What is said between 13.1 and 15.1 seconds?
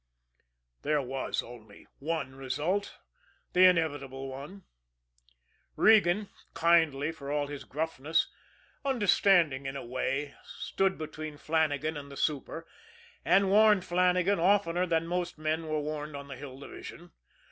and warned Flannagan oftener than